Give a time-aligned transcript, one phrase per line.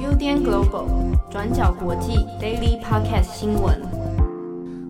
[0.00, 3.82] UDN Global 转角国际 Daily Podcast 新闻，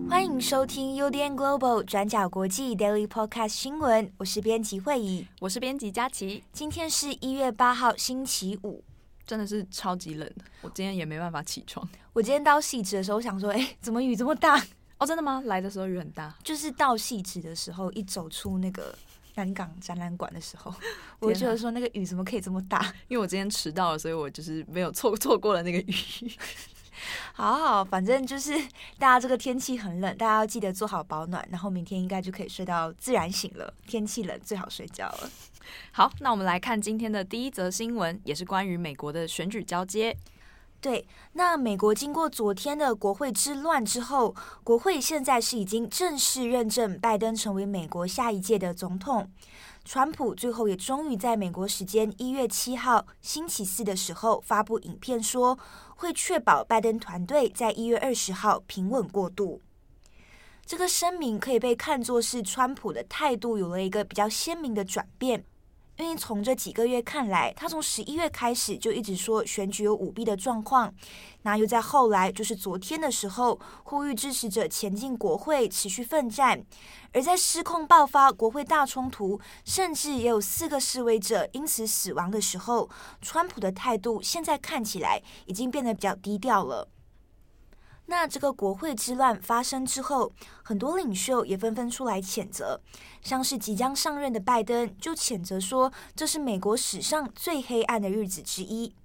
[0.09, 4.09] 欢迎收听 UDN Global 转角国际 Daily Podcast 新闻。
[4.17, 6.45] 我是编辑慧仪，我是编辑佳琪。
[6.53, 8.81] 今天是一月八号，星期五，
[9.25, 10.31] 真的是超级冷，
[10.61, 11.85] 我今天也没办法起床。
[12.13, 14.57] 我今天到汐止的时候，想说，哎，怎么雨这么大？
[14.97, 15.43] 哦，真的吗？
[15.45, 18.95] 来的时候雨很大，就是到汐止的时候，一走出那个。
[19.37, 20.73] 南港展览馆的时候，
[21.19, 22.81] 我觉得说那个雨怎么可以这么大？
[23.07, 25.95] 因为我今天迟到了，所以我就是没有错错过了那个雨。
[27.33, 28.57] 好好，反正就是
[28.97, 33.71] 大家这个天气很冷，大家要记得做好保暖，然后明天应该就可以睡到自然醒了。
[33.85, 35.29] 天气冷最好睡觉了。
[35.91, 40.17] 好，那我们来看今天的第一则新闻，也是关于美国的选举交接。
[40.79, 49.29] 对，那美国经过昨天的国会之乱之后，国会现在是已经正式认证拜登成为美国下一届的总统。
[49.83, 55.57] 川普最后也终于在美国时间一月七号星期四的时候发布影片说，
[55.95, 59.61] 会确保拜登团队在一月二十号平稳过渡。
[60.65, 65.45] 这个声明可以被看作是川普的态度有了一个比较鲜明的转变。
[65.97, 70.93] 因为从这几个月看来，他从十一月开始就一直说选举有舞弊的状况，
[71.41, 76.63] 那又在后来就是昨天的时候呼吁支持者前进国会持续奋战，
[77.13, 82.87] 而在失控爆发国会大冲突，甚至也有四个示威者因此死亡的时候，
[83.21, 86.87] 川普的态度现在看起来已经变得比较低调了。
[88.09, 90.31] 那这个国会之乱发生之后，
[90.63, 92.79] 很多领袖也纷纷出来谴责，
[93.21, 98.95] 像是即将上任的拜登就谴责说，这是美国史上最黑暗的日子之一。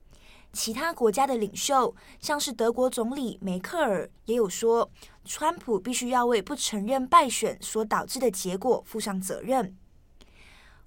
[0.53, 4.89] 其他国家的领袖，像是德国总理梅克尔，也有说，
[5.25, 9.77] 川普必须要为不承认败选所导致的结果负上责任。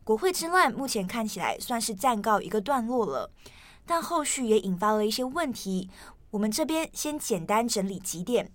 [0.03, 3.31] 国会之乱目前看起来算是暂告一个段落了，
[3.87, 5.89] 但后续也引发了一些问题。
[6.35, 8.51] 我们这边先简单整理几点。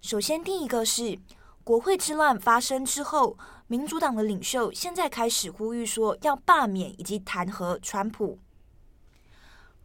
[0.00, 1.18] 首先，第一个是
[1.64, 8.38] 国会之乱发生之后，民主党的领袖现在开始呼吁说要罢免以及弹劾川普。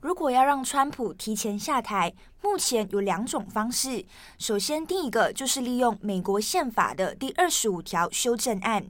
[0.02, 2.14] 如果要让川普提前下台，
[2.44, 4.06] 目前有两种方式。
[4.38, 8.86] 首先，第一个就是利用美国宪法的第二十五条修正案，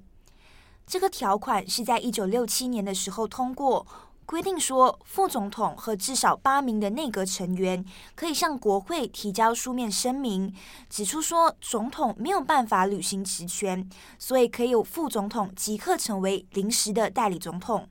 [0.86, 3.88] 这个条款是在一九六七年的时候通过。
[4.26, 10.54] 规定说，副总统和至少八名的内阁成员可以向国会提交书面声明，
[10.90, 13.88] 指出说总统没有办法履行职权，
[14.18, 17.88] 所以可以由副总统即刻成为临时的代理总统。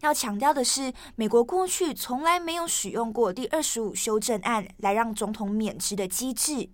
[0.00, 6.68] 要强调的是，美国过去从来没有使用过第二十五修正案来让总统免职的机制。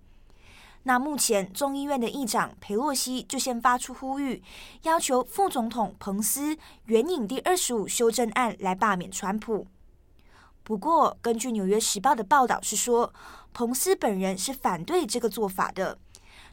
[0.84, 4.42] 那目前众议院的议长佩洛西就先发出呼吁，
[4.82, 9.66] 要求副总统彭斯援引第二十五修正案来罢免川普。
[10.62, 13.12] 不过，根据《纽约时报》的报道是说，
[13.52, 15.98] 彭斯本人是反对这个做法的。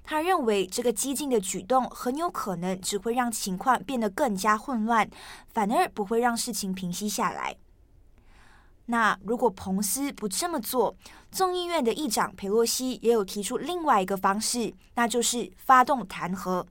[0.03, 5.09] 他认为这个激进的举动很有可能只会让情况变得更加混乱，
[5.53, 7.55] 反而不会让事情平息下来。
[8.85, 10.95] 那如果彭斯不这么做，
[11.31, 16.65] 众议院的议长裴洛西也有提出另外一个方式，那就是发动弹劾。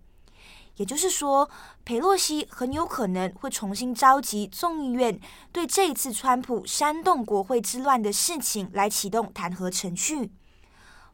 [0.77, 1.49] 也就是说，
[1.85, 5.19] 裴洛西很有可能会重新召集众议院，
[5.51, 10.31] 对这次川普煽动国会之乱的事情来启动弹劾程序。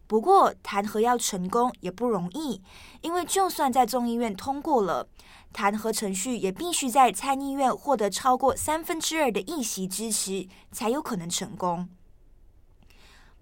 [0.09, 2.61] 不过，弹劾要成功也不容易，
[3.03, 5.09] 因为就算在众议院通过了。
[5.53, 11.89] 弹劾程序也必须在参议院获得超过三分之二的议席支持，才有可能成功。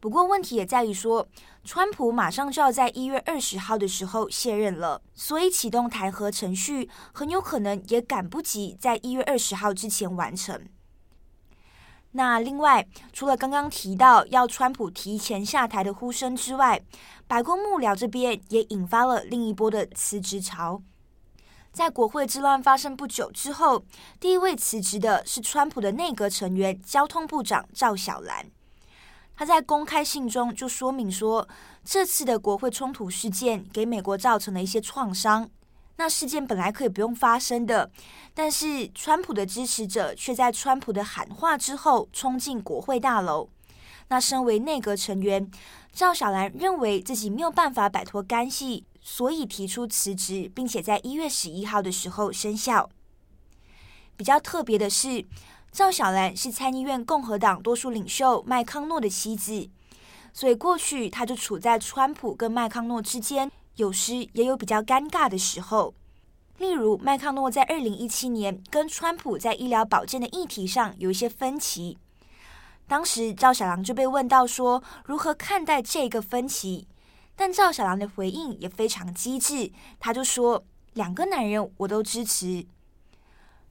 [0.01, 1.29] 不过问题也在于说，
[1.63, 10.67] 川普马上就要在一月二十号的时候卸任了，所以启动弹劾程序很有可能也赶不及在一月二十号之前完成。
[12.13, 16.83] 那另外，除了刚刚提到要川普提前下台的呼声之外，
[17.29, 20.83] 白宫幕僚这边也引发了另一波的辞职潮。
[21.73, 23.85] 在国会之乱发生不久之后，
[24.19, 28.51] 第一位辞职的是川普的内阁成员、交通部长赵小兰。
[29.41, 31.49] 他在公开信中就说明说，
[31.83, 35.49] 这次的国会冲突事件给美国造成了一些创伤。
[35.97, 37.91] 那事件本来可以不用发生的，
[38.35, 43.49] 但是川普的支持者却在川普的喊话之后冲进国会大楼。
[44.09, 45.51] 那身为内阁成员，
[45.91, 48.85] 赵小兰认为自己没有办法摆脱干系。
[49.01, 52.91] 所以提出辞职，并且在一月十一号的时候生效。
[54.19, 55.25] 比较特别的是，
[55.73, 59.71] 赵小兰是参议院共和党多数领袖麦康诺的妻子，
[60.33, 65.95] 所以过去他就处在川普跟麦康诺之间，有时也有比较尴尬的时候。
[66.59, 71.97] 例如，麦康诺在二零一七年跟川普在医疗保健的议题上有一些分歧。
[72.89, 76.89] 当时赵小兰就被问到说如何看待这个分歧，
[77.37, 79.71] 但赵小兰的回应也非常机智，
[80.01, 80.65] 他就说
[80.95, 82.67] 两个男人我都支持。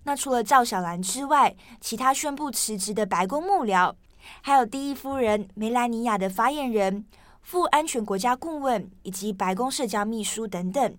[0.03, 3.93] 那除了赵小兰之外，其他宣布辞职的白宫幕僚，
[4.41, 7.05] 还有第一夫人梅兰妮亚的发言人、
[7.41, 10.97] 副安全国家顾问以及白宫社交秘书等等。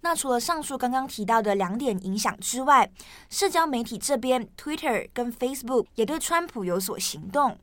[0.00, 2.90] 那除了上述刚刚提到的两点影响之外，
[3.30, 7.58] 社交媒体这边，Twitter 跟 Facebook 也对川普有所行动。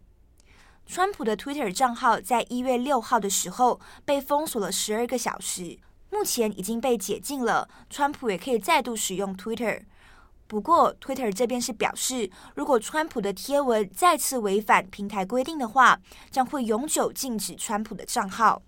[0.88, 5.78] 川普的 Twitter 账号在一月六号的时候被封锁了十二个小时，
[6.12, 9.84] 目前已经被解禁了，川普也可以再度使用 Twitter。
[10.46, 15.98] 不过，Twitter 这边是表示，如果川普的贴文再次违反平台规定的话，
[16.30, 18.62] 将会永久禁止川普的账号。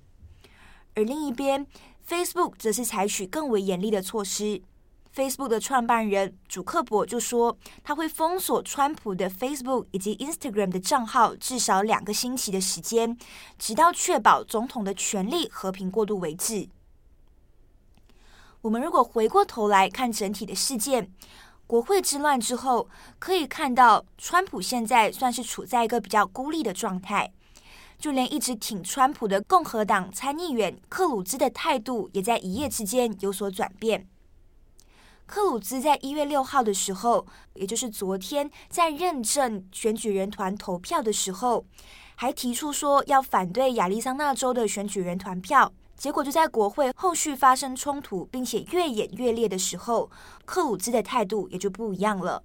[0.95, 1.67] 而另一边
[2.07, 4.61] ，Facebook 则是采取更为严厉的措施。
[5.13, 13.17] Facebook 的创办人祖克伯就说，他会封锁川普的 Facebook 以及 Instagram 的账号至少两个星期的时间，
[13.59, 16.69] 直到确保总统的权力和平过渡为止。
[18.63, 21.11] 我们如果回过头来看整体的事件，
[21.67, 22.87] 国会之乱之后，
[23.19, 27.33] 可以看到川普现在算是处在一个比较孤立的状态。
[27.99, 34.07] 就连一直挺川普的共和党参议员克鲁兹的态度，也在一夜之间有所转变。
[35.25, 41.65] 克鲁兹在一月六号的时候，也就是昨天，在认证选举人团投票的时候，
[42.15, 45.73] 还提出说要反对亚利桑那州的选举人团票。
[45.95, 50.09] 结果就在国会后续发生冲突，并且越演越烈的时候，
[50.45, 52.43] 克鲁兹的态度也就不一样了。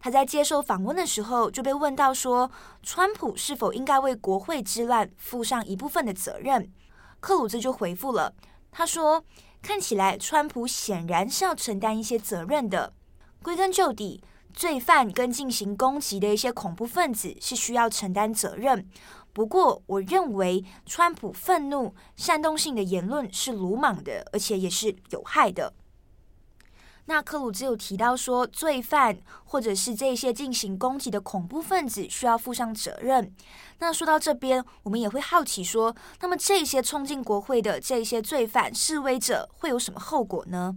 [0.00, 2.50] 他在接受访问的时候就被问到说，
[2.82, 6.70] 川普是否应该为国会之乱负上一部分的责任？
[7.20, 8.34] 克鲁兹就回复了，
[8.70, 9.24] 他说
[9.62, 12.92] ：“看起来川普显然是要承担一些责任的。
[13.42, 14.22] 归根究底，
[14.52, 18.86] 罪犯跟进行攻击的一些恐怖分子是需要承担责任。
[19.34, 25.74] 不过，我认为川普愤怒、煽动性的言论是鲁莽的，而且也是有害的。”
[27.06, 33.34] 那克鲁兹有提到说，罪犯或者是这些进行攻击的恐怖分子需要负上责任。
[33.80, 40.76] 那说到这边，我们也会好奇说，那么这些冲进国会的这些罪犯示威者会有什么后果呢？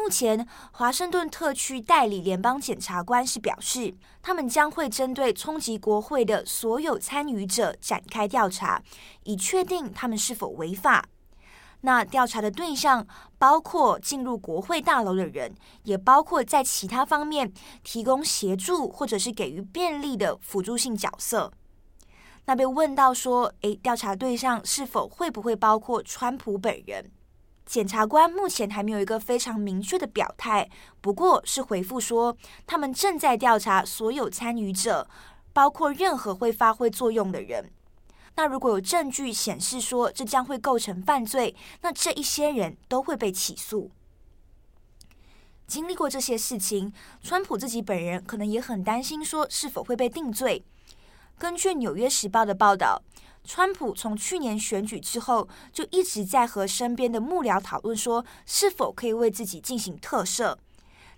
[0.00, 8.82] 目前，华盛顿特区代理联邦检察官是表示，他们将会针对冲击国会的所有参与者展开调查，
[9.24, 11.04] 以确定他们是否违法。
[11.82, 13.06] 那调查的对象
[13.38, 21.52] 包括进入国会大楼的人，也包括在其他方面提供协助或者是给予便利的辅助性角色。
[22.46, 27.10] 那被问到说，诶，调查对象是否会不会包括川普本人？
[27.70, 30.68] 检察官目前还没有一个非常明确的表态，
[31.00, 32.36] 不过是回复说，
[32.66, 35.08] 他们正在调查所有参与者，
[35.52, 37.70] 包括任何会发挥作用的人。
[38.34, 43.92] 那如果有证据显示说这将会构成犯罪，那这一些人都会被起诉。
[45.68, 50.64] 经历过这些事情，川普自己本人可能也很担心说是否会被定罪。
[51.38, 53.00] 根据《纽约时报》的报道，
[53.44, 60.56] 川普从去年选举之后就一直在和身边的幕僚讨论说是否可以为自己进行特赦。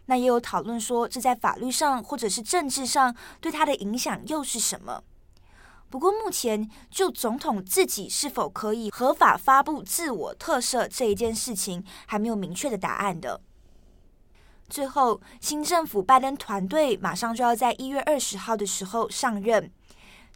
[0.06, 5.02] 那也有讨论说这在法律上或者是政治上对他的影响又是什么？
[5.90, 13.42] 不过，目前就总统自己是否可以合法发布自我特赦这一件事情，还没有明确的答案的。
[14.70, 19.70] 最后，新政府拜登团队马上就要在一月二十号的时候上任，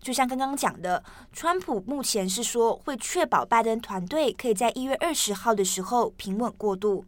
[0.00, 7.04] 就像刚刚讲的，川普目前是说会确保拜登团队可以在一月二十号的时候平稳过渡。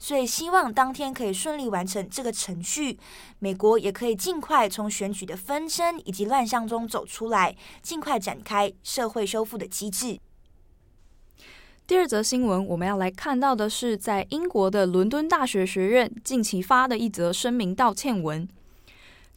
[0.00, 2.96] 所以，希望当天可以顺利完成这个程序，
[3.40, 10.20] 美国也可以尽快从选举的纷争以及乱象中走出来，尽快展开社会修复的机制。
[11.84, 18.48] 第二则新闻，我们要来看到的是，在英国的伦敦大学学院近期发的一则声明道歉文。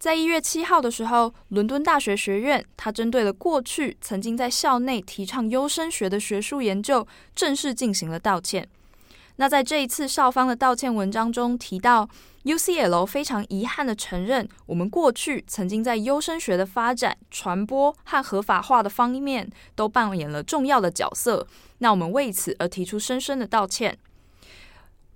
[0.01, 7.05] 在一月七号的时候，伦敦大学学院它针对了过去曾经在校内提倡优生学的学术研究，
[7.36, 8.67] 正式进行了道歉。
[9.36, 12.10] 那在这一次校方的道歉文章中提到
[12.46, 21.46] ，UCL 非常遗憾地承认，我们过去曾经在优生学的发展、传播和合法化的方面都扮演了重要的角色。
[21.77, 23.96] 那我们为此而提出深深的道歉。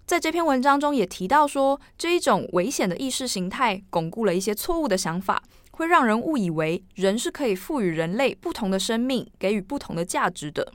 [0.06, 10.72] 在这篇文章中也提到说，这一种危险的意识形态巩固了一些错误的想法，会让人误以为人是可以赋予人类不同的生命，给予不同的价值的。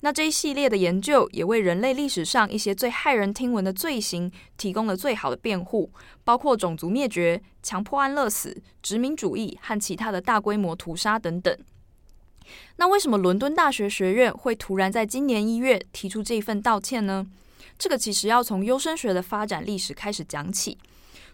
[0.00, 5.88] 那这一系列的研究也为人类历史上一些最骇人听闻的罪行提供了最好的辩护，
[6.24, 11.56] 包括种族灭绝、强迫安乐死、殖民主义和其他的大规模屠杀等等。
[12.78, 17.24] 那为什么伦敦大学学院会突然在今年一月提出这份道歉呢？
[17.78, 20.78] 这个其实要从优生学的发展历史开始讲起。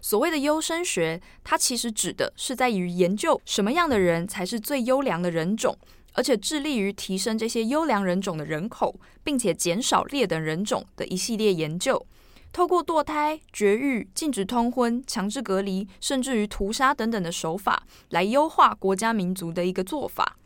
[0.01, 5.77] 所谓的优生学，它其实指的是在于研究什么样的人才是最优良的人种，
[6.13, 12.05] 而且致力于提升这些优良人种的人口，并且减少劣等人种的一系列研究。
[12.51, 20.38] 透过堕胎、绝育、禁止通婚、强制隔离，甚至于屠杀等等的手法，来优化国家民族的一个做法。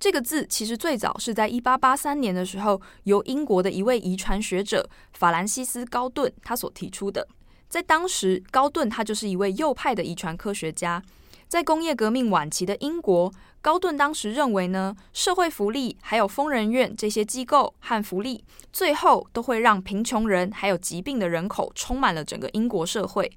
[0.00, 7.28] 这个字其实最早是在一八八三年的时候，由英国的一位遗传学者法兰西斯·高顿他所提出的。
[7.68, 11.02] 在当时，高顿他就是一位右派的遗传科学家。
[11.46, 13.30] 在工业革命晚期的英国，
[13.60, 18.42] 高顿当时认为呢，社会福利还有疯人院这些机构和福利，
[18.72, 23.30] 最后都会让贫穷人还有疾病的人口充满了整个英国社会。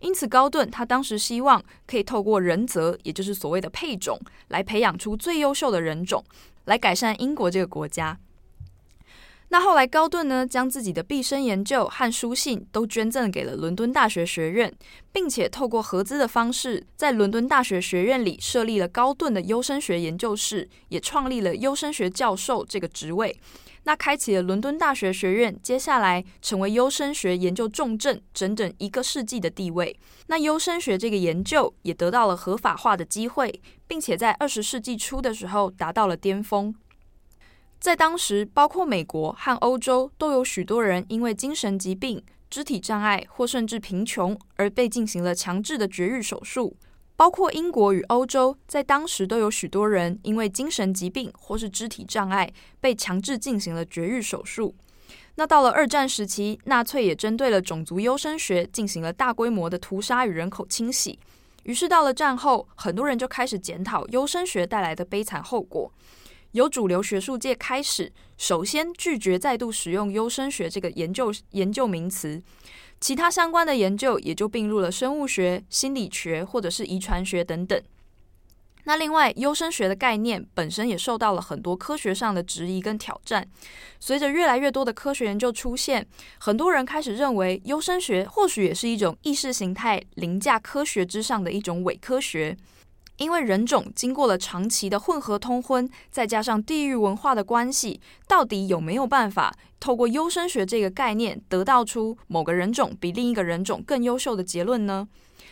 [0.00, 6.24] 因此，高顿他当时希望可以透过人择，也就是所谓的配种，来培养出最优秀的人种，
[6.66, 8.18] 来改善英国这个国家。
[9.50, 14.70] 那后来，高顿呢，将自己的毕生研究和书信都捐赠给了伦敦大学学院，
[15.10, 23.34] 并且透过合资的方式，在伦敦大学学院里设立了高顿的优生学研究室，也创立了优生学教授这个职位。
[23.84, 29.98] 那开启了伦敦大学学院接下来成为优生学研究重镇整整一个世纪的地位。
[30.26, 36.74] 那优生学这个研究也得到了合法化的机会，并且在二十世纪初的时候达到了巅峰。
[37.80, 46.76] 在当时，包括美国和欧洲都有许多人因为精神疾病、肢体障碍或甚至贫穷而被进行了强制的绝育手术。
[47.18, 52.48] 包括英国与欧洲，在当时都有许多人因为精神疾病或是肢体障碍
[52.80, 54.72] 被强制进行了绝育手术。
[55.34, 61.18] 那到了二战时期，纳粹也针对了种族优生学进行了大规模的屠杀与人口清洗。
[61.64, 65.92] 于是到了战后，很多人就开始检讨优生学带来的悲惨后果。
[66.52, 72.40] 由主流学术界开始，首先拒绝再度使用优生学这个研究研究名词，
[73.00, 77.80] 其他相关的研究也就并入了生物学、心理学或者是遗传学等等。
[78.84, 83.46] 那另外，优生学的概念本身也受到了很多科学上的质疑跟挑战。
[84.00, 86.06] 随着越来越多的科学研究出现，
[86.38, 92.56] 很多人开始认为优生学或许也是一种意识形态凌驾科学之上的一种伪科学。
[93.18, 105.06] 因为人种经过了长期的混合通婚，再加上地域文化的关系，到底有没有办法透过优生学这个概念，得到出某个人种比另一个人种更优秀的结论呢？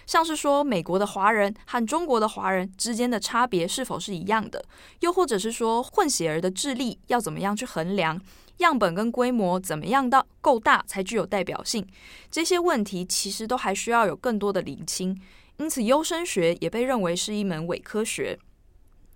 [0.07, 4.65] 像是说，美国的华人和中国的华人之间的差别是否是一样的？
[5.01, 8.21] 又或者是说，混血儿的智力要怎么样去衡量？
[8.59, 11.85] 样本跟规模怎么样到够大才具有代表性？
[12.31, 15.21] 这些问题其实都还需要有更多的厘清。
[15.59, 18.39] 因此，优生学也被认为是一门伪科学。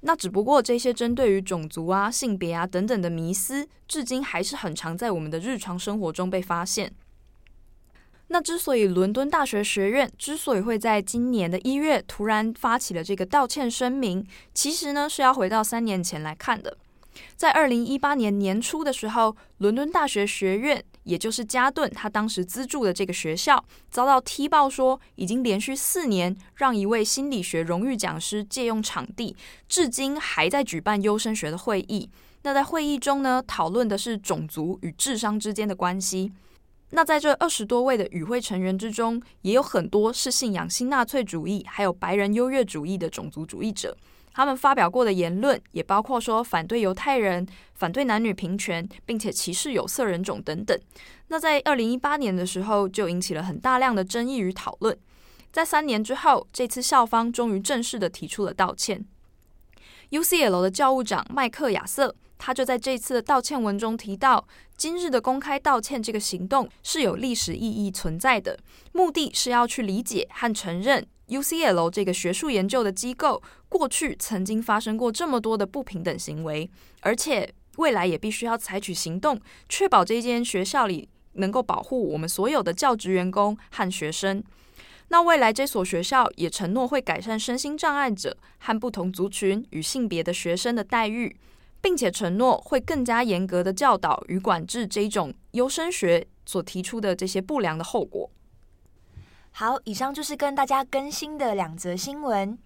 [0.01, 6.91] 那只不过这些针对于种族啊、性别啊等等的迷思，至今还是很常在我们的日常生活中被发现。
[8.29, 16.79] 那之所以伦敦大学学院之所以会在今年的一月突然发起了这个道歉声明，其实呢是要回到三年前来看的。
[17.37, 29.35] 在二零一八年年初的时候，伦敦大学学院，也就是加顿他当时资助的这个学校，遭到踢爆说，已经连续四年让一位心理学荣誉讲师借用场地，
[29.69, 32.09] 至今还在举办优生学的会议。
[32.43, 36.33] 那在会议中呢，讨论的是种族与智商之间的关系。
[36.93, 43.97] 那在这二十多位的与会成员之中，也有很多是信仰新纳粹主义还有白人优越主义的种族主义者。
[44.33, 50.79] 他们发表过的言论也包括说反对犹太人、反对男女平权，并且歧视有色人种等等。
[51.29, 54.97] 那在二零一八年的时候，就引起了很大量的争议与讨论。
[55.53, 59.05] 在三年之后，这次校方终于正式的提出了道歉。
[60.11, 64.47] UCL 的教务长麦克亚瑟，他就在这次的道歉文中提到，
[64.77, 68.59] 今日的公开道歉这个行动是有历史意义存在的，
[68.93, 71.07] 目的是要去理解和承认。
[71.31, 76.69] UCL 这个学术研究的机构，过去曾经发生过这么多的不平等行为，
[77.01, 84.43] 而且未来也必须要采取行动，确保这间学校里能够保护我们所有的教职员工和学生。
[85.09, 91.37] 那未来这所学校也承诺会改善身心障碍者和不同族群与性别的学生的待遇，
[91.81, 98.31] 并且承诺会更加严格的教导与管制这种优生学所提出的这些不良的后果。
[99.53, 102.59] 好，以上就是跟大家更新的两则新闻。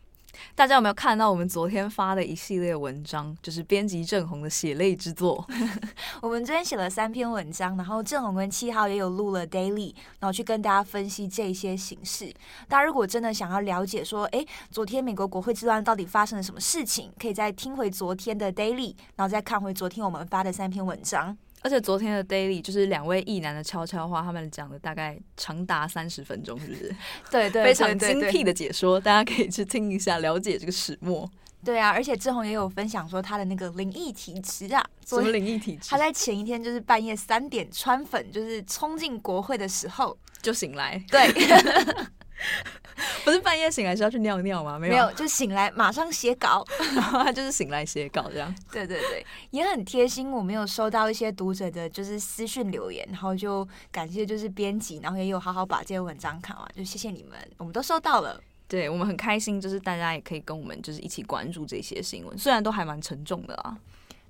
[0.55, 3.37] 大家有没有看到我们昨天发的一系列文章？
[3.41, 5.45] 就是编辑郑红的血泪之作。
[6.21, 12.33] 我们昨天写了三篇文章，然后郑红跟七号也有录了 daily，然后去跟大家分析这些形式。
[12.69, 21.37] 大家如果真的想要了解说，哎，昨天美国国会之乱到底发生了什么事情，可以再听回昨天的 daily，然后再看回昨天我们发的三篇文章。
[21.65, 26.95] 而且昨天的 Daily 就是两位异男的悄悄话，他们讲了大概长达三十分钟，是不是？
[27.33, 31.27] 对，对对，非常精辟的解说，大家可以去听一下，了解这个始末。
[31.65, 35.89] 对啊，而且志宏也有分享说他的那个灵异体质啊，什么灵异体质？
[35.89, 41.03] 他在前一天就是半夜三点穿粉，就是冲进国会的时候就醒来。
[41.11, 41.33] 对。
[43.25, 44.79] 不是半夜醒来是要去尿尿吗？
[44.79, 48.55] 没有，没有，就醒来马上写稿，然后他就是醒来写稿这样。
[48.71, 50.31] 对对对，也很贴心。
[50.31, 58.41] 我们有收到一些读者的，就是私讯留言，然后就感谢就是编辑，然后也有好好把这些文章看完，就谢谢你们，我们都收到了。
[58.69, 63.77] 对，我们很开心，就是大家也可以跟我们就是一起关注这些新闻，虽然都还蛮沉重的啊。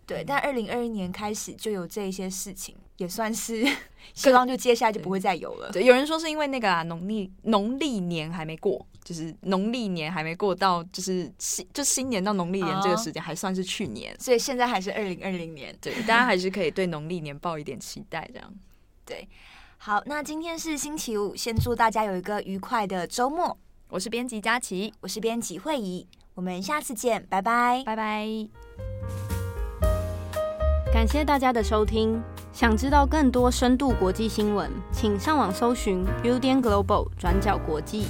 [0.07, 3.67] 对，但二零二一年开始就有这一些事情，也算是
[4.13, 5.71] 希望就接下来就不会再有了。
[5.73, 15.77] 对，有人说是因为那个啊，农历农历年还没过，就是农历年还没过到，就是新就新年到农历年这个时间还算是去年，所以现在还是二零二零年。
[15.81, 18.55] 对，大家还是可以对农历年抱一点期待，这样。
[19.05, 19.29] 对，
[19.79, 23.57] 好，那今天是星期五，先祝大家有一个愉快的周末。
[23.91, 28.27] 我是编辑佳琪，我是编辑慧仪，我们下次见，拜拜，拜拜。
[30.93, 32.23] 感谢大家的收听。
[32.55, 38.07] 想知道更多深度国际新闻，请上网搜寻 Udan Global 转角国际。